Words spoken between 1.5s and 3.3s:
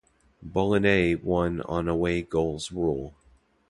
on away goals rule.